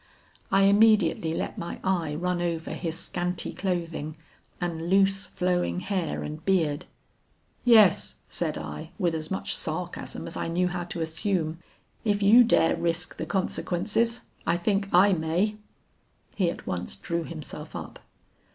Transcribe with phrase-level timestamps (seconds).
[0.51, 4.17] I immediately let my eye run over his scanty clothing
[4.59, 6.85] and loose flowing hair and beard.
[7.63, 11.59] 'Yes,' said I, with as much sarcasm as I knew how to assume,
[12.03, 15.57] 'if you dare risk the consequences, I think I may.'
[16.33, 17.99] He at once drew himself up.